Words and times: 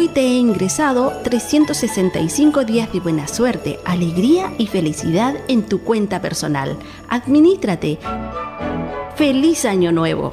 Hoy 0.00 0.08
te 0.08 0.22
he 0.22 0.38
ingresado 0.38 1.12
365 1.24 2.64
días 2.64 2.90
de 2.90 3.00
buena 3.00 3.28
suerte, 3.28 3.78
alegría 3.84 4.50
y 4.56 4.66
felicidad 4.66 5.34
en 5.46 5.62
tu 5.68 5.82
cuenta 5.82 6.22
personal. 6.22 6.78
Administrate. 7.10 7.98
¡Feliz 9.16 9.66
Año 9.66 9.92
Nuevo! 9.92 10.32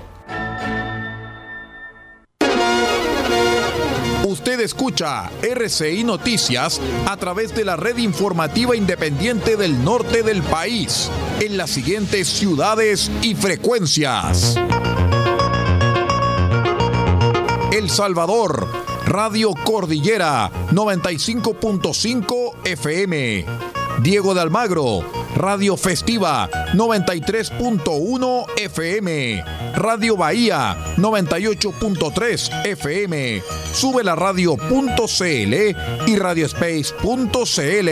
Usted 4.26 4.62
escucha 4.62 5.30
RCI 5.42 6.06
Noticias 6.06 6.80
a 7.06 7.18
través 7.18 7.54
de 7.54 7.66
la 7.66 7.76
red 7.76 7.98
informativa 7.98 8.74
independiente 8.74 9.58
del 9.58 9.84
norte 9.84 10.24
del 10.24 10.44
país, 10.44 11.12
en 11.42 11.58
las 11.58 11.72
siguientes 11.72 12.30
ciudades 12.30 13.12
y 13.22 13.36
frecuencias. 13.36 14.56
El 17.74 17.90
Salvador, 17.90 18.87
Radio 19.08 19.54
Cordillera 19.64 20.52
95.5 20.72 22.54
FM. 22.66 23.46
Diego 24.02 24.34
de 24.36 24.42
Almagro, 24.42 25.00
Radio 25.36 25.78
Festiva 25.78 26.50
93.1 26.74 28.46
FM, 28.58 29.44
Radio 29.76 30.18
Bahía 30.18 30.78
98.3 30.98 32.66
FM, 32.66 33.42
sube 33.74 34.04
la 34.04 34.16
radio.cl 34.16 35.76
y 36.06 36.16
radiospace.cl. 36.16 37.90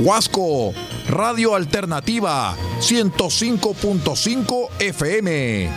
Huasco, 0.02 0.73
Radio 1.08 1.54
Alternativa 1.54 2.56
105.5 2.80 4.70
FM. 4.80 5.70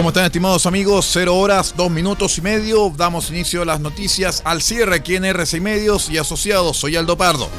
¿Cómo 0.00 0.08
están 0.08 0.24
estimados 0.24 0.64
amigos? 0.64 1.10
Cero 1.12 1.36
horas, 1.36 1.74
dos 1.76 1.90
minutos 1.90 2.38
y 2.38 2.40
medio. 2.40 2.90
Damos 2.96 3.28
inicio 3.28 3.60
a 3.60 3.64
las 3.66 3.80
noticias 3.80 4.40
al 4.46 4.62
cierre 4.62 4.94
aquí 4.94 5.14
en 5.14 5.26
RCI 5.26 5.60
Medios 5.60 6.08
y 6.08 6.16
Asociados. 6.16 6.78
Soy 6.78 6.96
Aldo 6.96 7.18
Pardo. 7.18 7.50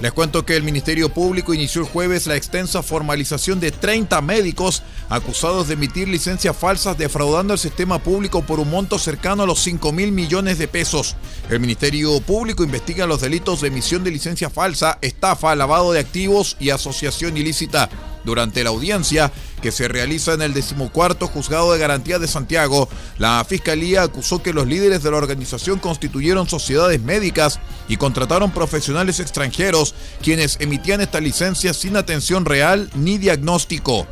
Les 0.00 0.12
cuento 0.12 0.46
que 0.46 0.54
el 0.54 0.62
Ministerio 0.62 1.08
Público 1.08 1.52
inició 1.52 1.80
el 1.80 1.88
jueves 1.88 2.28
la 2.28 2.36
extensa 2.36 2.80
formalización 2.80 3.58
de 3.58 3.72
30 3.72 4.20
médicos 4.20 4.84
acusados 5.08 5.66
de 5.66 5.74
emitir 5.74 6.06
licencias 6.06 6.56
falsas 6.56 6.96
defraudando 6.96 7.52
al 7.52 7.58
sistema 7.58 7.98
público 7.98 8.42
por 8.42 8.60
un 8.60 8.70
monto 8.70 9.00
cercano 9.00 9.42
a 9.42 9.46
los 9.46 9.58
5 9.60 9.90
mil 9.90 10.12
millones 10.12 10.58
de 10.58 10.68
pesos. 10.68 11.16
El 11.50 11.58
Ministerio 11.58 12.20
Público 12.20 12.62
investiga 12.62 13.04
los 13.04 13.20
delitos 13.20 13.62
de 13.62 13.68
emisión 13.68 14.04
de 14.04 14.12
licencia 14.12 14.48
falsa, 14.48 14.98
estafa, 15.00 15.56
lavado 15.56 15.90
de 15.90 15.98
activos 15.98 16.56
y 16.60 16.70
asociación 16.70 17.36
ilícita. 17.36 17.88
Durante 18.24 18.64
la 18.64 18.70
audiencia 18.70 19.32
que 19.60 19.72
se 19.72 19.88
realiza 19.88 20.34
en 20.34 20.42
el 20.42 20.54
decimocuarto 20.54 21.26
Juzgado 21.26 21.72
de 21.72 21.78
Garantía 21.78 22.18
de 22.18 22.28
Santiago, 22.28 22.88
la 23.18 23.44
Fiscalía 23.44 24.02
acusó 24.02 24.42
que 24.42 24.52
los 24.52 24.66
líderes 24.66 25.02
de 25.02 25.10
la 25.10 25.16
organización 25.16 25.78
constituyeron 25.78 26.48
sociedades 26.48 27.00
médicas 27.02 27.60
y 27.88 27.96
contrataron 27.96 28.50
profesionales 28.50 29.20
extranjeros 29.20 29.94
quienes 30.22 30.56
emitían 30.60 31.00
esta 31.00 31.20
licencia 31.20 31.74
sin 31.74 31.96
atención 31.96 32.44
real 32.44 32.90
ni 32.94 33.18
diagnóstico. 33.18 34.06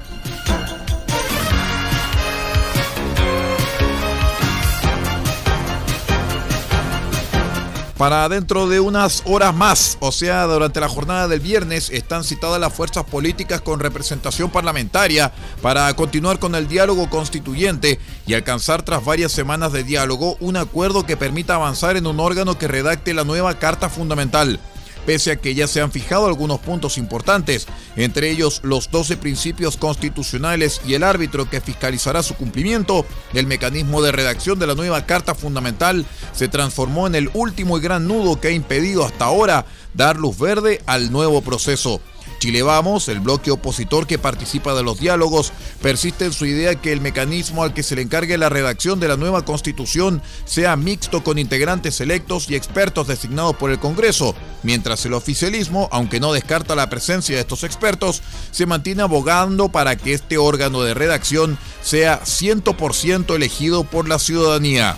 Para 8.04 8.28
dentro 8.28 8.68
de 8.68 8.80
unas 8.80 9.22
horas 9.24 9.54
más, 9.54 9.96
o 9.98 10.12
sea, 10.12 10.44
durante 10.44 10.78
la 10.78 10.90
jornada 10.90 11.26
del 11.26 11.40
viernes, 11.40 11.88
están 11.88 12.22
citadas 12.22 12.60
las 12.60 12.74
fuerzas 12.74 13.04
políticas 13.04 13.62
con 13.62 13.80
representación 13.80 14.50
parlamentaria 14.50 15.32
para 15.62 15.90
continuar 15.96 16.38
con 16.38 16.54
el 16.54 16.68
diálogo 16.68 17.08
constituyente 17.08 17.98
y 18.26 18.34
alcanzar 18.34 18.82
tras 18.82 19.02
varias 19.02 19.32
semanas 19.32 19.72
de 19.72 19.84
diálogo 19.84 20.36
un 20.40 20.58
acuerdo 20.58 21.06
que 21.06 21.16
permita 21.16 21.54
avanzar 21.54 21.96
en 21.96 22.06
un 22.06 22.20
órgano 22.20 22.58
que 22.58 22.68
redacte 22.68 23.14
la 23.14 23.24
nueva 23.24 23.58
Carta 23.58 23.88
Fundamental 23.88 24.60
pese 25.06 25.32
a 25.32 25.36
que 25.36 25.54
ya 25.54 25.66
se 25.66 25.80
han 25.80 25.92
fijado 25.92 26.26
algunos 26.26 26.60
puntos 26.60 26.98
importantes, 26.98 27.66
entre 27.96 28.30
ellos 28.30 28.60
los 28.62 28.90
12 28.90 29.16
principios 29.16 29.76
constitucionales 29.76 30.80
y 30.86 30.94
el 30.94 31.02
árbitro 31.02 31.48
que 31.48 31.60
fiscalizará 31.60 32.22
su 32.22 32.34
cumplimiento, 32.34 33.06
el 33.32 33.46
mecanismo 33.46 34.02
de 34.02 34.12
redacción 34.12 34.58
de 34.58 34.66
la 34.66 34.74
nueva 34.74 35.06
Carta 35.06 35.34
Fundamental 35.34 36.06
se 36.32 36.48
transformó 36.48 37.06
en 37.06 37.14
el 37.14 37.30
último 37.34 37.78
y 37.78 37.80
gran 37.80 38.06
nudo 38.08 38.40
que 38.40 38.48
ha 38.48 38.52
impedido 38.52 39.04
hasta 39.04 39.26
ahora 39.26 39.66
dar 39.94 40.16
luz 40.16 40.38
verde 40.38 40.82
al 40.86 41.12
nuevo 41.12 41.42
proceso. 41.42 42.00
Chile 42.44 42.60
Vamos, 42.60 43.08
el 43.08 43.20
bloque 43.20 43.50
opositor 43.50 44.06
que 44.06 44.18
participa 44.18 44.74
de 44.74 44.82
los 44.82 45.00
diálogos, 45.00 45.50
persiste 45.80 46.26
en 46.26 46.34
su 46.34 46.44
idea 46.44 46.74
que 46.74 46.92
el 46.92 47.00
mecanismo 47.00 47.62
al 47.62 47.72
que 47.72 47.82
se 47.82 47.96
le 47.96 48.02
encargue 48.02 48.36
la 48.36 48.50
redacción 48.50 49.00
de 49.00 49.08
la 49.08 49.16
nueva 49.16 49.46
constitución 49.46 50.20
sea 50.44 50.76
mixto 50.76 51.24
con 51.24 51.38
integrantes 51.38 52.02
electos 52.02 52.50
y 52.50 52.54
expertos 52.54 53.06
designados 53.06 53.56
por 53.56 53.70
el 53.70 53.78
Congreso, 53.78 54.34
mientras 54.62 55.06
el 55.06 55.14
oficialismo, 55.14 55.88
aunque 55.90 56.20
no 56.20 56.34
descarta 56.34 56.74
la 56.74 56.90
presencia 56.90 57.34
de 57.34 57.40
estos 57.40 57.64
expertos, 57.64 58.20
se 58.50 58.66
mantiene 58.66 59.00
abogando 59.00 59.70
para 59.70 59.96
que 59.96 60.12
este 60.12 60.36
órgano 60.36 60.82
de 60.82 60.92
redacción 60.92 61.56
sea 61.80 62.20
100% 62.24 63.34
elegido 63.34 63.84
por 63.84 64.06
la 64.06 64.18
ciudadanía. 64.18 64.96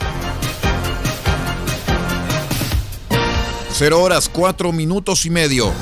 0 3.70 4.02
horas 4.02 4.28
4 4.28 4.72
minutos 4.72 5.26
y 5.26 5.30
medio. 5.30 5.72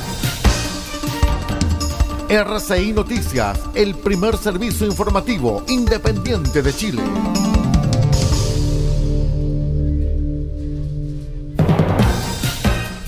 RCI 2.28 2.92
Noticias, 2.94 3.60
el 3.74 3.94
primer 3.94 4.36
servicio 4.38 4.86
informativo 4.86 5.62
independiente 5.68 6.62
de 6.62 6.72
Chile. 6.74 7.02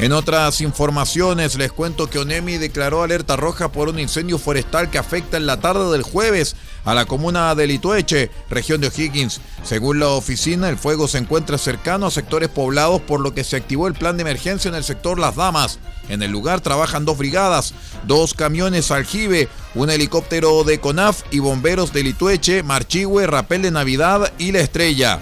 En 0.06 0.12
otras 0.12 0.60
informaciones 0.60 1.56
les 1.56 1.72
cuento 1.72 2.08
que 2.08 2.20
ONEMI 2.20 2.58
declaró 2.58 3.02
alerta 3.02 3.34
roja 3.34 3.72
por 3.72 3.88
un 3.88 3.98
incendio 3.98 4.38
forestal 4.38 4.88
que 4.88 4.98
afecta 4.98 5.36
en 5.36 5.46
la 5.46 5.58
tarde 5.58 5.90
del 5.90 6.04
jueves 6.04 6.54
a 6.84 6.94
la 6.94 7.06
comuna 7.06 7.52
de 7.56 7.66
Litueche, 7.66 8.30
región 8.48 8.80
de 8.80 8.86
O'Higgins. 8.86 9.40
Según 9.64 9.98
la 9.98 10.10
oficina, 10.10 10.68
el 10.68 10.78
fuego 10.78 11.08
se 11.08 11.18
encuentra 11.18 11.58
cercano 11.58 12.06
a 12.06 12.12
sectores 12.12 12.48
poblados 12.50 13.02
por 13.02 13.18
lo 13.18 13.34
que 13.34 13.42
se 13.42 13.56
activó 13.56 13.88
el 13.88 13.94
plan 13.94 14.16
de 14.16 14.20
emergencia 14.20 14.68
en 14.68 14.76
el 14.76 14.84
sector 14.84 15.18
Las 15.18 15.34
Damas. 15.34 15.80
En 16.08 16.22
el 16.22 16.30
lugar 16.30 16.60
trabajan 16.60 17.04
dos 17.04 17.18
brigadas, 17.18 17.74
dos 18.06 18.32
camiones 18.32 18.92
aljibe, 18.92 19.48
un 19.74 19.90
helicóptero 19.90 20.62
de 20.62 20.78
CONAF 20.78 21.22
y 21.32 21.40
bomberos 21.40 21.92
de 21.92 22.04
Litueche, 22.04 22.62
Marchihue, 22.62 23.26
Rapel 23.26 23.62
de 23.62 23.72
Navidad 23.72 24.32
y 24.38 24.52
La 24.52 24.60
Estrella. 24.60 25.18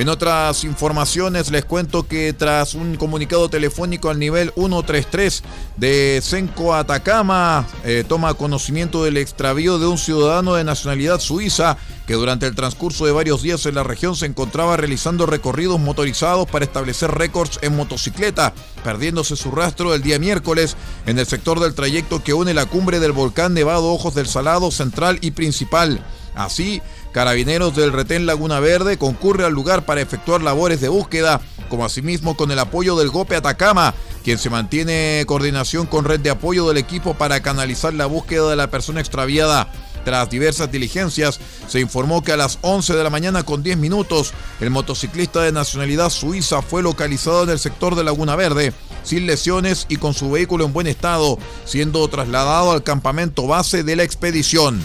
En 0.00 0.08
otras 0.08 0.64
informaciones 0.64 1.50
les 1.50 1.66
cuento 1.66 2.08
que 2.08 2.32
tras 2.32 2.72
un 2.72 2.96
comunicado 2.96 3.50
telefónico 3.50 4.08
al 4.08 4.18
nivel 4.18 4.50
133 4.56 5.42
de 5.76 6.20
Senco 6.22 6.74
Atacama, 6.74 7.66
eh, 7.84 8.02
toma 8.08 8.32
conocimiento 8.32 9.04
del 9.04 9.18
extravío 9.18 9.78
de 9.78 9.86
un 9.86 9.98
ciudadano 9.98 10.54
de 10.54 10.64
nacionalidad 10.64 11.20
suiza 11.20 11.76
que 12.06 12.14
durante 12.14 12.46
el 12.46 12.54
transcurso 12.54 13.04
de 13.04 13.12
varios 13.12 13.42
días 13.42 13.66
en 13.66 13.74
la 13.74 13.82
región 13.82 14.16
se 14.16 14.24
encontraba 14.24 14.78
realizando 14.78 15.26
recorridos 15.26 15.78
motorizados 15.78 16.48
para 16.48 16.64
establecer 16.64 17.10
récords 17.10 17.58
en 17.60 17.76
motocicleta, 17.76 18.54
perdiéndose 18.82 19.36
su 19.36 19.50
rastro 19.50 19.94
el 19.94 20.00
día 20.00 20.18
miércoles 20.18 20.78
en 21.04 21.18
el 21.18 21.26
sector 21.26 21.60
del 21.60 21.74
trayecto 21.74 22.24
que 22.24 22.32
une 22.32 22.54
la 22.54 22.64
cumbre 22.64 23.00
del 23.00 23.12
volcán 23.12 23.52
Nevado 23.52 23.92
Ojos 23.92 24.14
del 24.14 24.28
Salado 24.28 24.70
Central 24.70 25.18
y 25.20 25.32
Principal. 25.32 26.02
Así, 26.34 26.80
Carabineros 27.12 27.74
del 27.74 27.92
Retén 27.92 28.26
Laguna 28.26 28.60
Verde 28.60 28.96
concurre 28.96 29.44
al 29.44 29.52
lugar 29.52 29.84
para 29.84 30.00
efectuar 30.00 30.42
labores 30.42 30.80
de 30.80 30.88
búsqueda, 30.88 31.40
como 31.68 31.84
asimismo 31.84 32.36
con 32.36 32.50
el 32.50 32.58
apoyo 32.58 32.96
del 32.96 33.10
GOPE 33.10 33.36
Atacama, 33.36 33.94
quien 34.22 34.38
se 34.38 34.50
mantiene 34.50 35.24
coordinación 35.26 35.86
con 35.86 36.04
red 36.04 36.20
de 36.20 36.30
apoyo 36.30 36.68
del 36.68 36.76
equipo 36.76 37.14
para 37.14 37.40
canalizar 37.40 37.94
la 37.94 38.06
búsqueda 38.06 38.48
de 38.50 38.56
la 38.56 38.70
persona 38.70 39.00
extraviada. 39.00 39.68
Tras 40.04 40.30
diversas 40.30 40.70
diligencias, 40.72 41.40
se 41.68 41.80
informó 41.80 42.22
que 42.22 42.32
a 42.32 42.36
las 42.36 42.58
11 42.62 42.94
de 42.94 43.04
la 43.04 43.10
mañana 43.10 43.42
con 43.42 43.62
10 43.62 43.76
minutos, 43.76 44.32
el 44.60 44.70
motociclista 44.70 45.42
de 45.42 45.52
nacionalidad 45.52 46.10
suiza 46.10 46.62
fue 46.62 46.82
localizado 46.82 47.42
en 47.42 47.50
el 47.50 47.58
sector 47.58 47.96
de 47.96 48.04
Laguna 48.04 48.34
Verde, 48.36 48.72
sin 49.02 49.26
lesiones 49.26 49.86
y 49.88 49.96
con 49.96 50.14
su 50.14 50.30
vehículo 50.30 50.64
en 50.64 50.72
buen 50.72 50.86
estado, 50.86 51.38
siendo 51.64 52.06
trasladado 52.08 52.72
al 52.72 52.82
campamento 52.82 53.46
base 53.46 53.82
de 53.82 53.96
la 53.96 54.04
expedición. 54.04 54.80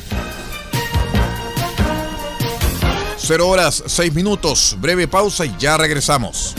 0 3.25 3.47
horas 3.47 3.83
6 3.87 4.13
minutos, 4.13 4.77
breve 4.79 5.07
pausa 5.07 5.47
y 5.47 5.55
ya 5.57 5.77
regresamos. 5.77 6.53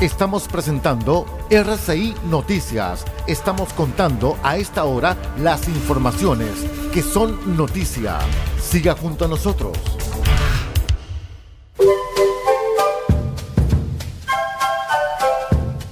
Estamos 0.00 0.48
presentando 0.48 1.26
RCI 1.50 2.14
Noticias. 2.30 3.04
Estamos 3.26 3.74
contando 3.74 4.38
a 4.42 4.56
esta 4.56 4.84
hora 4.84 5.14
las 5.40 5.68
informaciones 5.68 6.52
que 6.90 7.02
son 7.02 7.54
noticia. 7.54 8.18
Siga 8.58 8.96
junto 8.96 9.26
a 9.26 9.28
nosotros. 9.28 9.76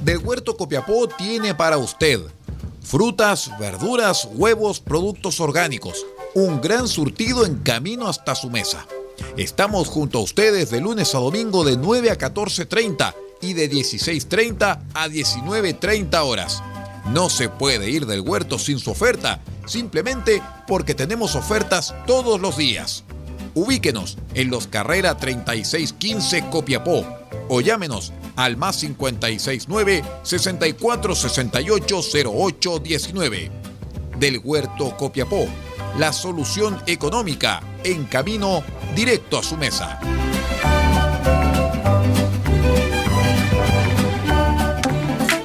Del 0.00 0.18
Huerto 0.24 0.56
Copiapó 0.56 1.06
tiene 1.06 1.54
para 1.54 1.76
usted 1.76 2.22
Frutas, 2.82 3.50
verduras, 3.58 4.28
huevos, 4.34 4.80
productos 4.80 5.40
orgánicos. 5.40 6.04
Un 6.34 6.60
gran 6.60 6.88
surtido 6.88 7.46
en 7.46 7.58
camino 7.58 8.08
hasta 8.08 8.34
su 8.34 8.50
mesa. 8.50 8.86
Estamos 9.36 9.88
junto 9.88 10.18
a 10.18 10.22
ustedes 10.22 10.70
de 10.70 10.80
lunes 10.80 11.14
a 11.14 11.18
domingo 11.18 11.64
de 11.64 11.76
9 11.76 12.10
a 12.10 12.18
14.30 12.18 13.14
y 13.40 13.54
de 13.54 13.70
16.30 13.70 14.80
a 14.94 15.08
19.30 15.08 16.22
horas. 16.22 16.62
No 17.06 17.30
se 17.30 17.48
puede 17.48 17.90
ir 17.90 18.06
del 18.06 18.20
huerto 18.20 18.58
sin 18.58 18.78
su 18.78 18.90
oferta, 18.90 19.40
simplemente 19.66 20.42
porque 20.66 20.94
tenemos 20.94 21.34
ofertas 21.34 21.94
todos 22.06 22.40
los 22.40 22.56
días. 22.56 23.04
Ubíquenos 23.54 24.18
en 24.34 24.50
los 24.50 24.66
Carrera 24.66 25.16
3615 25.16 26.48
Copiapó 26.50 27.04
o 27.48 27.60
llámenos 27.60 28.12
al 28.36 28.56
más 28.56 28.78
569 28.78 30.02
64 30.22 31.14
68 31.14 32.00
08 32.26 32.78
19. 32.78 33.50
Del 34.18 34.40
Huerto 34.42 34.96
Copiapó, 34.96 35.46
la 35.98 36.12
solución 36.12 36.80
económica 36.86 37.62
en 37.84 38.04
camino 38.04 38.62
directo 38.94 39.38
a 39.38 39.42
su 39.42 39.56
mesa. 39.56 39.98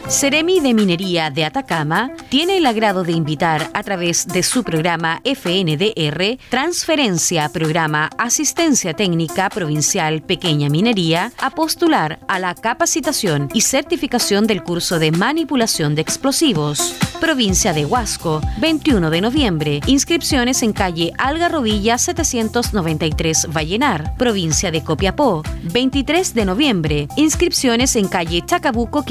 Ceremi 0.09 0.62
de 0.62 0.74
Minería 0.74 1.30
de 1.30 1.44
Atacama 1.44 2.12
tiene 2.30 2.57
el 2.57 2.65
agrado 2.65 3.04
de 3.04 3.12
invitar 3.12 3.69
a 3.74 3.83
través 3.83 4.25
de 4.25 4.42
su 4.42 4.63
programa 4.63 5.21
FNDR 5.25 6.38
Transferencia 6.50 7.50
Programa 7.50 8.09
Asistencia 8.18 8.94
Técnica 8.94 9.50
Provincial 9.50 10.21
Pequeña 10.21 10.69
Minería 10.69 11.33
a 11.38 11.50
postular 11.50 12.19
a 12.30 12.39
la 12.39 12.56
capacitación 12.56 13.50
y 13.54 13.62
certificación 13.62 14.48
del 14.48 14.63
curso 14.63 14.98
de 14.98 15.12
manipulación 15.12 15.94
de 15.94 16.04
explosivos. 16.04 16.95
Provincia 17.19 17.74
de 17.74 17.86
Huasco, 17.86 18.42
21 18.59 19.09
de 19.09 19.21
noviembre. 19.21 19.80
Inscripciones 19.88 20.62
en 20.62 20.71
calle 20.71 21.12
Algarrobilla 21.18 21.98
793 21.98 23.48
Vallenar. 23.51 24.15
Provincia 24.18 24.71
de 24.71 24.83
Copiapó, 24.83 25.42
23 25.74 26.33
de 26.36 26.45
noviembre. 26.45 27.07
Inscripciones 27.18 27.95
en 27.95 28.07
calle 28.07 28.44
Chacabuco 28.45 29.04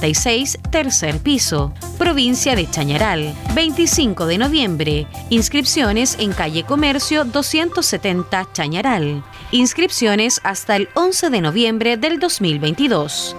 546 0.00 0.58
tercer 0.70 1.18
piso. 1.18 1.72
Provincia 1.98 2.56
de 2.56 2.68
Chañaral, 2.68 3.34
25 3.54 4.26
de 4.26 4.38
noviembre. 4.38 5.06
Inscripciones 5.28 6.16
en 6.18 6.32
calle 6.32 6.64
Comercio 6.64 7.24
270 7.24 8.48
Chañaral. 8.52 9.22
Inscripciones 9.52 10.40
hasta 10.42 10.76
el 10.76 10.88
11 10.94 11.30
de 11.30 11.40
noviembre 11.40 11.96
del 11.96 12.18
2022. 12.18 13.36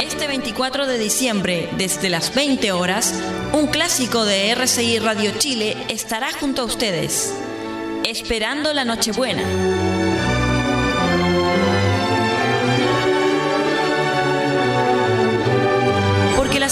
Este 0.00 0.26
24 0.28 0.86
de 0.86 0.98
diciembre, 0.98 1.68
desde 1.76 2.08
las 2.08 2.34
20 2.34 2.70
horas, 2.72 3.12
un 3.52 3.66
clásico 3.66 4.24
de 4.24 4.50
RCI 4.50 5.00
Radio 5.00 5.32
Chile 5.38 5.76
estará 5.88 6.32
junto 6.32 6.62
a 6.62 6.64
ustedes, 6.64 7.34
esperando 8.04 8.72
la 8.72 8.84
Nochebuena. 8.84 9.95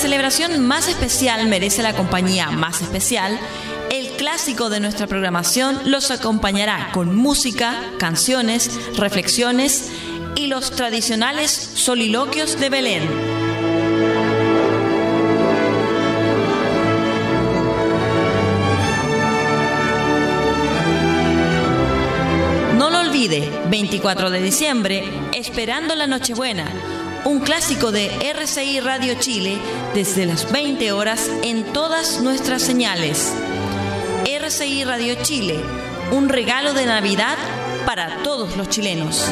Celebración 0.05 0.61
más 0.67 0.87
especial 0.87 1.49
merece 1.49 1.83
la 1.83 1.95
compañía 1.95 2.51
más 2.51 2.83
especial, 2.83 3.41
el 3.91 4.09
clásico 4.19 4.69
de 4.69 4.79
nuestra 4.79 5.07
programación 5.07 5.81
los 5.87 6.11
acompañará 6.11 6.91
con 6.93 7.17
música, 7.17 7.75
canciones, 7.99 8.71
reflexiones 8.99 9.91
y 10.35 10.49
los 10.49 10.73
tradicionales 10.73 11.51
soliloquios 11.51 12.61
de 12.61 12.69
Belén. 12.69 13.03
No 22.77 22.91
lo 22.91 23.01
olvide, 23.01 23.51
24 23.71 24.29
de 24.29 24.43
diciembre, 24.43 25.05
Esperando 25.33 25.95
la 25.95 26.07
Nochebuena, 26.07 26.67
un 27.25 27.41
clásico 27.41 27.91
de 27.91 28.11
RCI 28.31 28.81
Radio 28.81 29.15
Chile 29.15 29.59
desde 29.95 30.27
las 30.27 30.51
20 30.53 30.93
horas 30.93 31.31
en 31.43 31.65
todas 31.73 32.21
nuestras 32.21 32.63
señales. 32.63 33.33
RCI 34.27 34.85
Radio 34.85 35.15
Chile, 35.23 35.61
un 36.13 36.29
regalo 36.29 36.75
de 36.75 36.87
Navidad 36.87 37.37
para 37.87 38.23
todos 38.23 38.57
los 38.57 38.69
chilenos. 38.69 39.31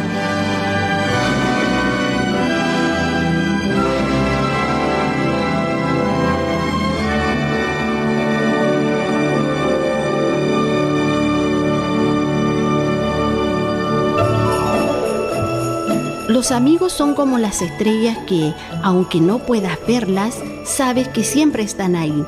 Los 16.43 16.51
amigos 16.51 16.93
son 16.93 17.15
como 17.15 17.39
las 17.39 17.63
estrellas 17.63 18.19
que, 18.27 18.53
aunque 18.83 19.21
no 19.21 19.39
puedas 19.39 19.79
verlas, 19.87 20.43
sabes 20.65 21.07
que 21.07 21.23
siempre 21.23 21.63
están 21.63 21.95
ahí. 21.95 22.27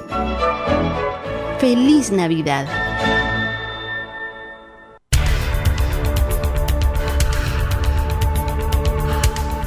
Feliz 1.59 2.13
Navidad. 2.13 2.69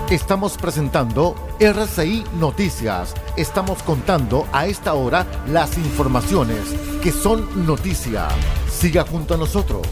Estamos 0.09 0.55
presentando 0.55 1.35
RCI 1.59 2.23
Noticias. 2.39 3.15
Estamos 3.35 3.83
contando 3.83 4.47
a 4.53 4.67
esta 4.67 4.93
hora 4.93 5.25
las 5.49 5.77
informaciones 5.77 6.61
que 7.03 7.11
son 7.11 7.65
noticia. 7.65 8.29
Siga 8.69 9.03
junto 9.03 9.33
a 9.33 9.37
nosotros. 9.37 9.85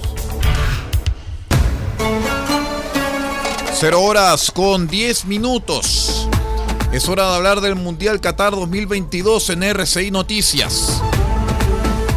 Cero 3.78 4.04
horas 4.04 4.52
con 4.52 4.88
10 4.88 5.26
minutos. 5.26 6.30
Es 6.94 7.10
hora 7.10 7.30
de 7.30 7.36
hablar 7.36 7.60
del 7.60 7.76
Mundial 7.76 8.22
Qatar 8.22 8.52
2022 8.52 9.50
en 9.50 9.64
RCI 9.64 10.12
Noticias. 10.12 11.02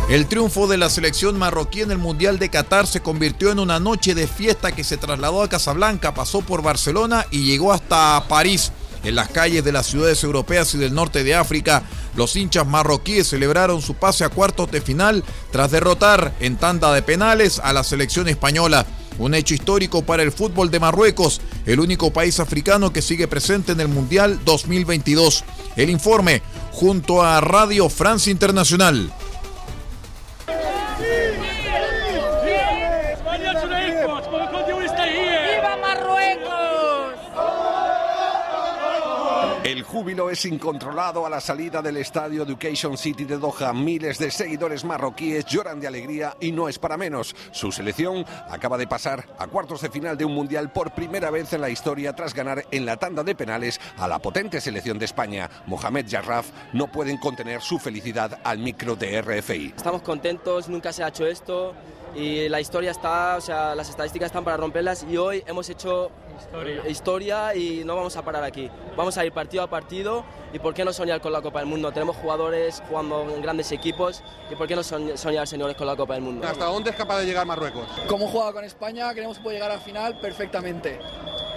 El 0.08 0.28
triunfo 0.28 0.68
de 0.68 0.78
la 0.78 0.88
selección 0.88 1.36
marroquí 1.36 1.80
en 1.80 1.90
el 1.90 1.98
Mundial 1.98 2.38
de 2.38 2.48
Qatar 2.48 2.86
se 2.86 3.00
convirtió 3.00 3.50
en 3.50 3.58
una 3.58 3.80
noche 3.80 4.14
de 4.14 4.28
fiesta 4.28 4.70
que 4.70 4.84
se 4.84 4.98
trasladó 4.98 5.42
a 5.42 5.48
Casablanca, 5.48 6.14
pasó 6.14 6.42
por 6.42 6.62
Barcelona 6.62 7.26
y 7.32 7.42
llegó 7.42 7.72
hasta 7.72 8.24
París. 8.28 8.70
En 9.02 9.16
las 9.16 9.28
calles 9.28 9.64
de 9.64 9.72
las 9.72 9.86
ciudades 9.86 10.22
europeas 10.22 10.72
y 10.74 10.78
del 10.78 10.94
norte 10.94 11.24
de 11.24 11.34
África, 11.34 11.82
los 12.14 12.36
hinchas 12.36 12.68
marroquíes 12.68 13.26
celebraron 13.26 13.82
su 13.82 13.94
pase 13.94 14.22
a 14.22 14.28
cuartos 14.28 14.70
de 14.70 14.80
final 14.80 15.24
tras 15.50 15.72
derrotar 15.72 16.34
en 16.38 16.56
tanda 16.56 16.92
de 16.92 17.02
penales 17.02 17.58
a 17.58 17.72
la 17.72 17.82
selección 17.82 18.28
española. 18.28 18.86
Un 19.18 19.34
hecho 19.34 19.54
histórico 19.54 20.02
para 20.02 20.22
el 20.22 20.32
fútbol 20.32 20.70
de 20.70 20.80
Marruecos, 20.80 21.40
el 21.66 21.80
único 21.80 22.12
país 22.12 22.40
africano 22.40 22.92
que 22.92 23.02
sigue 23.02 23.28
presente 23.28 23.72
en 23.72 23.80
el 23.80 23.88
Mundial 23.88 24.40
2022. 24.44 25.44
El 25.76 25.90
informe 25.90 26.42
junto 26.72 27.22
a 27.22 27.40
Radio 27.40 27.88
Francia 27.88 28.30
Internacional. 28.30 29.12
Júbilo 39.82 40.30
es 40.30 40.46
incontrolado 40.46 41.26
a 41.26 41.30
la 41.30 41.42
salida 41.42 41.82
del 41.82 41.98
estadio 41.98 42.42
Education 42.42 42.96
City 42.96 43.24
de 43.24 43.36
Doha. 43.36 43.74
Miles 43.74 44.18
de 44.18 44.30
seguidores 44.30 44.82
marroquíes 44.82 45.44
lloran 45.44 45.78
de 45.78 45.86
alegría 45.86 46.34
y 46.40 46.52
no 46.52 46.70
es 46.70 46.78
para 46.78 46.96
menos. 46.96 47.36
Su 47.50 47.70
selección 47.70 48.24
acaba 48.48 48.78
de 48.78 48.86
pasar 48.86 49.26
a 49.38 49.46
cuartos 49.46 49.82
de 49.82 49.90
final 49.90 50.16
de 50.16 50.24
un 50.24 50.32
mundial 50.32 50.72
por 50.72 50.92
primera 50.92 51.30
vez 51.30 51.52
en 51.52 51.60
la 51.60 51.68
historia 51.68 52.14
tras 52.14 52.32
ganar 52.32 52.64
en 52.70 52.86
la 52.86 52.96
tanda 52.96 53.22
de 53.22 53.34
penales 53.34 53.78
a 53.98 54.08
la 54.08 54.18
potente 54.18 54.58
selección 54.62 54.98
de 54.98 55.04
España. 55.04 55.50
Mohamed 55.66 56.06
Jarraf 56.08 56.48
no 56.72 56.90
pueden 56.90 57.18
contener 57.18 57.60
su 57.60 57.78
felicidad 57.78 58.40
al 58.44 58.60
micro 58.60 58.96
de 58.96 59.20
RFI. 59.20 59.74
Estamos 59.76 60.00
contentos, 60.00 60.70
nunca 60.70 60.94
se 60.94 61.04
ha 61.04 61.08
hecho 61.08 61.26
esto 61.26 61.74
y 62.14 62.48
la 62.48 62.60
historia 62.60 62.90
está, 62.90 63.36
o 63.36 63.40
sea, 63.42 63.74
las 63.74 63.90
estadísticas 63.90 64.28
están 64.28 64.44
para 64.44 64.56
romperlas 64.56 65.04
y 65.10 65.18
hoy 65.18 65.44
hemos 65.46 65.68
hecho 65.68 66.10
historia. 66.88 67.54
y 67.54 67.84
no 67.84 67.96
vamos 67.96 68.16
a 68.16 68.22
parar 68.22 68.44
aquí. 68.44 68.70
Vamos 68.96 69.16
a 69.18 69.24
ir 69.24 69.32
partido 69.32 69.62
a 69.62 69.70
partido 69.70 70.24
y 70.52 70.58
por 70.58 70.74
qué 70.74 70.84
no 70.84 70.92
soñar 70.92 71.20
con 71.20 71.32
la 71.32 71.42
Copa 71.42 71.60
del 71.60 71.68
Mundo. 71.68 71.92
Tenemos 71.92 72.16
jugadores 72.16 72.82
jugando 72.88 73.28
en 73.34 73.42
grandes 73.42 73.70
equipos 73.72 74.22
y 74.50 74.54
por 74.54 74.66
qué 74.66 74.76
no 74.76 74.82
soñar, 74.82 75.46
señores, 75.46 75.76
con 75.76 75.86
la 75.86 75.96
Copa 75.96 76.14
del 76.14 76.22
Mundo. 76.22 76.46
¿Hasta 76.46 76.64
dónde 76.66 76.90
es 76.90 76.96
capaz 76.96 77.18
de 77.20 77.26
llegar 77.26 77.46
Marruecos? 77.46 77.86
Como 78.08 78.28
juega 78.28 78.52
con 78.52 78.64
España, 78.64 79.12
queremos 79.14 79.38
que 79.38 79.42
pueda 79.42 79.54
llegar 79.54 79.70
a 79.70 79.78
final 79.78 80.18
perfectamente. 80.20 80.98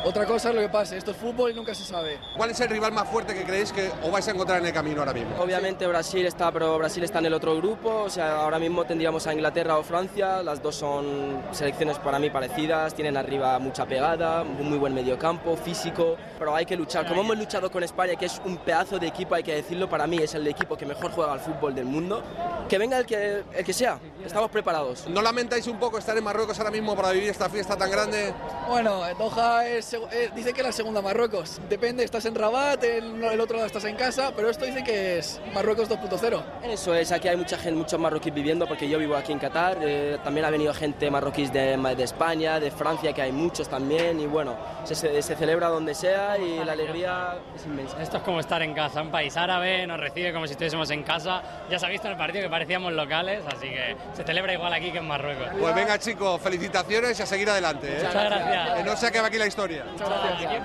Otra 0.04 0.26
cosa 0.26 0.50
es 0.50 0.56
lo 0.56 0.62
que 0.62 0.70
pase, 0.70 0.98
esto 0.98 1.12
es 1.12 1.18
fútbol 1.18 1.52
y 1.52 1.54
nunca 1.54 1.76
se 1.76 1.84
sabe. 1.84 2.18
¿Cuál 2.36 2.50
es 2.50 2.60
el 2.60 2.70
rival 2.70 2.92
más 2.92 3.08
fuerte 3.08 3.36
que 3.36 3.44
creéis 3.44 3.72
que 3.72 3.92
os 4.04 4.12
vais 4.12 4.28
a 4.28 4.32
encontrar 4.32 4.60
en 4.60 4.66
el 4.66 4.74
camino 4.74 5.02
ahora 5.02 5.14
mismo? 5.14 5.36
Obviamente 5.40 5.86
Brasil 5.86 6.26
está, 6.26 6.52
pero 6.52 6.80
Brasil 6.80 7.04
está 7.04 7.20
en 7.20 7.28
el 7.28 7.34
otro 7.36 7.56
grupo, 7.58 8.04
o 8.06 8.10
sea, 8.10 8.38
ahora 8.38 8.58
mismo 8.58 8.84
tendríamos 8.84 9.28
a 9.28 9.34
Inglaterra 9.34 9.78
o 9.78 9.84
Francia, 9.84 10.42
las 10.42 10.60
dos 10.64 10.76
son 10.76 11.44
selecciones 11.52 12.00
para 12.00 12.18
mí 12.18 12.32
parecidas, 12.32 12.96
tienen 12.96 13.16
arriba 13.16 13.60
mucha 13.60 13.86
pegada, 13.86 14.42
un 14.42 14.70
muy 14.70 14.80
buen 14.80 14.96
mediocampo, 14.96 15.56
físico, 15.56 16.18
pero 16.40 16.56
hay 16.56 16.66
que 16.66 16.76
luchar. 16.76 17.08
Como 17.08 17.22
hemos 17.22 17.38
luchado 17.38 17.70
con 17.70 17.84
España, 17.84 18.16
que 18.16 18.26
es 18.26 18.42
un 18.44 18.58
pedazo 18.58 18.98
de 18.98 19.06
equipo, 19.06 19.36
hay 19.36 19.44
que 19.44 19.54
decirlo, 19.54 19.88
para 19.88 20.08
mí 20.08 20.18
es 20.18 20.34
el 20.34 20.48
equipo 20.48 20.76
que 20.76 20.88
mejor 20.88 21.12
juega 21.12 21.34
al 21.34 21.40
fútbol 21.40 21.76
del 21.76 21.86
mundo, 21.86 22.24
que 22.68 22.80
venga 22.80 22.98
el 22.98 23.06
que, 23.06 23.44
el 23.56 23.64
que 23.64 23.74
sea, 23.74 24.00
estamos 24.26 24.50
preparados. 24.52 25.08
¿No 25.08 25.22
lamentáis 25.22 25.68
un 25.68 25.78
poco 25.78 25.98
estar 25.98 26.18
en 26.18 26.24
Marruecos 26.24 26.58
ahora 26.60 26.72
mismo 26.72 26.96
para 26.96 27.12
vivir 27.12 27.30
esta 27.30 27.50
fiesta 27.50 27.76
tan 27.76 27.90
grande? 27.90 28.34
Bueno, 28.68 29.02
Doha 29.18 29.68
es, 29.68 29.94
eh, 29.94 30.32
dice 30.36 30.54
que 30.54 30.64
la 30.64 30.72
segunda 30.72 31.02
Marruecos. 31.02 31.60
Depende, 31.70 32.04
estás 32.04 32.26
en 32.26 32.36
Rabat, 32.36 32.84
el, 32.84 33.24
el, 33.24 33.40
otro 33.40 33.58
lado 33.58 33.68
estás 33.68 33.86
en 33.86 33.96
casa, 33.96 34.32
pero 34.36 34.50
esto 34.50 34.66
dice 34.66 34.84
que 34.84 35.20
es 35.20 35.40
Marruecos 35.54 35.90
2.0. 35.90 36.44
Eso 36.64 36.96
es, 36.96 37.12
aquí 37.12 37.28
hay 37.28 37.38
mucha 37.38 37.58
gente, 37.58 37.78
muchos 37.78 38.00
marroquíes 38.00 38.34
viviendo 38.34 38.68
porque 38.68 38.88
yo 38.88 38.98
vivo 38.98 39.16
aquí 39.16 39.32
en 39.32 39.40
Qatar. 39.40 39.78
Eh, 39.82 40.18
también 40.24 40.46
ha 40.46 40.50
venido 40.50 40.74
gente 40.74 41.10
marroquíes 41.10 41.52
de, 41.52 41.78
de, 41.78 42.04
España, 42.04 42.60
de 42.60 42.72
Francia, 42.72 43.14
que 43.14 43.22
hay 43.22 43.32
muchos 43.32 43.68
también. 43.68 44.20
Y 44.20 44.28
bueno, 44.28 44.56
se, 44.84 44.96
se, 44.96 45.22
se, 45.22 45.36
celebra 45.36 45.68
donde 45.68 45.94
sea 45.94 46.38
y 46.38 46.64
la 46.64 46.74
alegría 46.74 47.38
es 47.56 47.66
inmensa. 47.66 48.02
Esto 48.02 48.18
es 48.18 48.24
como 48.24 48.40
estar 48.40 48.62
en 48.62 48.74
casa. 48.74 49.02
Un 49.02 49.12
país 49.12 49.36
árabe 49.38 49.86
nos 49.88 50.00
recibe 50.00 50.34
como 50.34 50.48
si 50.48 50.54
estuviésemos 50.54 50.90
en 50.92 51.04
casa. 51.04 51.42
Ya 51.70 51.80
se 51.80 51.86
ha 51.86 51.90
visto 51.90 52.08
en 52.08 52.14
el 52.14 52.18
partido 52.18 52.44
que 52.44 52.50
parecíamos 52.50 52.94
locales, 52.94 53.44
así 53.48 53.70
que 53.70 53.96
se 54.14 54.24
celebra 54.24 54.54
igual 54.54 54.74
aquí 54.74 54.92
que 54.92 54.98
en 55.00 55.08
Marruecos. 55.08 55.48
Pues 55.60 55.76
venga, 55.76 55.98
chicos, 56.00 56.42
felicitaciones 56.42 57.20
y 57.20 57.24
a 57.24 57.26
seguir 57.26 57.50
adelante. 57.50 57.88
¿eh? 57.88 58.04
Muchas 58.04 58.26
gracias. 58.26 58.70
Que 58.78 58.84
no 58.84 58.98
se 58.98 59.08
acabe 59.08 59.28
aquí 59.28 59.38
la 59.38 59.48
historia. 59.48 59.86
Muchas 59.86 60.10
gracias. 60.10 60.64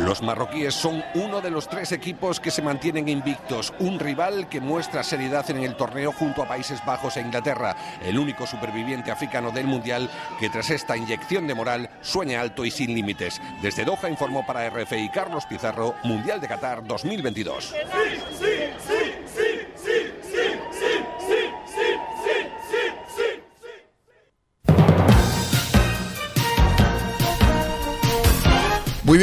Los 0.00 0.22
marroquíes 0.22 0.74
son 0.74 1.04
uno 1.14 1.40
de 1.40 1.50
los 1.50 1.68
tres 1.68 1.92
equipos 1.92 2.40
que 2.40 2.50
se 2.50 2.62
mantienen 2.62 3.08
invictos, 3.08 3.72
un 3.78 4.00
rival 4.00 4.48
que 4.48 4.60
muestra 4.60 5.04
seriedad 5.04 5.48
en 5.50 5.58
el 5.58 5.76
torneo 5.76 6.10
junto 6.10 6.42
a 6.42 6.48
Países 6.48 6.84
Bajos 6.84 7.16
e 7.16 7.20
Inglaterra, 7.20 7.76
el 8.02 8.18
único 8.18 8.44
superviviente 8.44 9.12
africano 9.12 9.52
del 9.52 9.68
Mundial 9.68 10.10
que 10.40 10.50
tras 10.50 10.70
esta 10.70 10.96
inyección 10.96 11.46
de 11.46 11.54
moral 11.54 11.90
sueña 12.00 12.40
alto 12.40 12.64
y 12.64 12.72
sin 12.72 12.92
límites. 12.92 13.40
Desde 13.62 13.84
Doha 13.84 14.10
informó 14.10 14.44
para 14.44 14.68
RFI 14.68 15.10
Carlos 15.10 15.46
Pizarro, 15.46 15.94
Mundial 16.02 16.40
de 16.40 16.48
Qatar 16.48 16.84
2022. 16.84 17.64
Sí, 17.64 17.76
sí, 18.38 18.46
sí, 18.78 19.13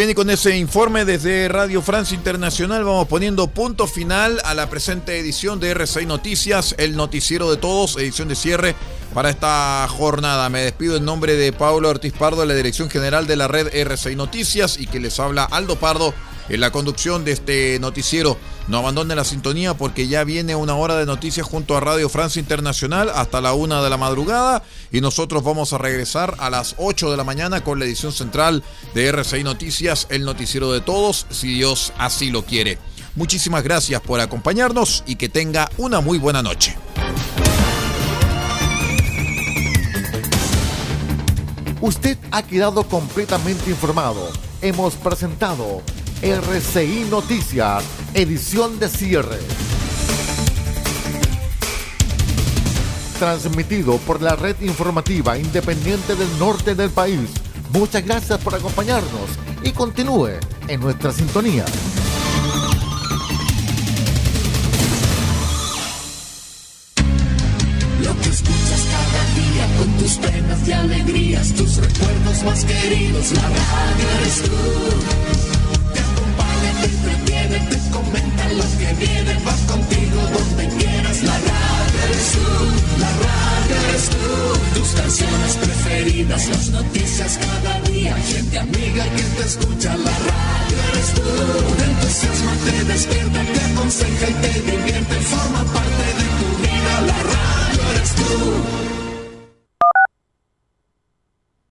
bien, 0.01 0.09
y 0.09 0.15
con 0.15 0.31
ese 0.31 0.57
informe 0.57 1.05
desde 1.05 1.47
Radio 1.47 1.79
Francia 1.83 2.15
Internacional 2.15 2.83
vamos 2.83 3.07
poniendo 3.07 3.45
punto 3.45 3.85
final 3.85 4.41
a 4.45 4.55
la 4.55 4.67
presente 4.67 5.19
edición 5.19 5.59
de 5.59 5.75
R6 5.75 6.07
Noticias, 6.07 6.73
el 6.79 6.95
noticiero 6.95 7.51
de 7.51 7.57
todos, 7.57 7.97
edición 7.97 8.27
de 8.27 8.33
cierre 8.33 8.73
para 9.13 9.29
esta 9.29 9.85
jornada. 9.87 10.49
Me 10.49 10.61
despido 10.61 10.95
en 10.95 11.05
nombre 11.05 11.35
de 11.35 11.53
Pablo 11.53 11.87
Ortiz 11.89 12.13
Pardo, 12.13 12.43
la 12.45 12.55
Dirección 12.55 12.89
General 12.89 13.27
de 13.27 13.35
la 13.35 13.47
red 13.47 13.67
R6 13.67 14.15
Noticias, 14.15 14.79
y 14.79 14.87
que 14.87 14.99
les 14.99 15.19
habla 15.19 15.43
Aldo 15.43 15.75
Pardo 15.75 16.15
en 16.49 16.61
la 16.61 16.71
conducción 16.71 17.23
de 17.23 17.33
este 17.33 17.77
noticiero. 17.79 18.39
No 18.67 18.77
abandonen 18.77 19.17
la 19.17 19.23
sintonía 19.23 19.73
porque 19.73 20.07
ya 20.07 20.23
viene 20.23 20.55
una 20.55 20.75
hora 20.75 20.95
de 20.95 21.05
noticias 21.05 21.45
junto 21.45 21.75
a 21.75 21.79
Radio 21.79 22.09
Francia 22.09 22.39
Internacional 22.39 23.09
hasta 23.13 23.41
la 23.41 23.53
una 23.53 23.81
de 23.81 23.89
la 23.89 23.97
madrugada 23.97 24.63
y 24.91 25.01
nosotros 25.01 25.43
vamos 25.43 25.73
a 25.73 25.77
regresar 25.77 26.35
a 26.39 26.49
las 26.49 26.75
8 26.77 27.11
de 27.11 27.17
la 27.17 27.23
mañana 27.23 27.63
con 27.63 27.79
la 27.79 27.85
edición 27.85 28.11
central 28.11 28.63
de 28.93 29.07
RCI 29.07 29.43
Noticias, 29.43 30.07
el 30.09 30.23
noticiero 30.23 30.71
de 30.71 30.81
todos, 30.81 31.25
si 31.29 31.53
Dios 31.55 31.91
así 31.97 32.29
lo 32.29 32.45
quiere. 32.45 32.77
Muchísimas 33.15 33.63
gracias 33.63 33.99
por 34.01 34.19
acompañarnos 34.19 35.03
y 35.05 35.15
que 35.15 35.27
tenga 35.27 35.69
una 35.77 35.99
muy 35.99 36.17
buena 36.17 36.41
noche. 36.41 36.77
Usted 41.81 42.17
ha 42.29 42.43
quedado 42.43 42.83
completamente 42.87 43.71
informado. 43.71 44.29
Hemos 44.61 44.93
presentado 44.93 45.81
RCI 46.23 47.07
Noticias, 47.09 47.83
edición 48.13 48.77
de 48.77 48.89
cierre. 48.89 49.39
Transmitido 53.17 53.97
por 53.97 54.21
la 54.21 54.35
red 54.35 54.55
informativa 54.61 55.35
independiente 55.39 56.15
del 56.15 56.27
norte 56.37 56.75
del 56.75 56.91
país. 56.91 57.27
Muchas 57.73 58.05
gracias 58.05 58.39
por 58.39 58.53
acompañarnos 58.53 59.31
y 59.63 59.71
continúe 59.71 60.33
en 60.67 60.79
nuestra 60.79 61.11
sintonía. 61.11 61.65
Lo 68.03 68.15
que 68.21 68.29
escuchas 68.29 68.87
cada 68.91 69.25
día 69.33 69.77
con 69.79 69.97
tus 69.97 70.17
penas 70.17 70.67
y 70.67 70.71
alegrías, 70.71 71.53
tus 71.53 71.77
recuerdos 71.77 72.43
más 72.43 72.63
queridos, 72.63 73.31
la 73.31 73.41
radio 73.41 74.09
eres 74.19 74.43
tú 74.43 74.70